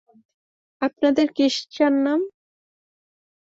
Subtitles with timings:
[0.81, 2.19] আপনাদের ক্রিশ্চান নাম?